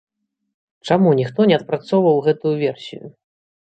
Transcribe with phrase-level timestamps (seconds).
[0.87, 3.03] Чаму ніхто не адпрацоўваў гэтую версію?